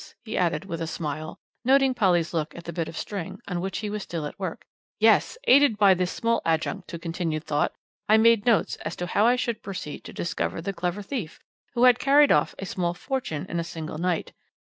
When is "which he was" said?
3.61-4.01